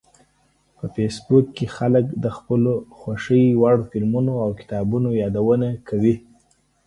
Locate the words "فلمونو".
3.89-4.33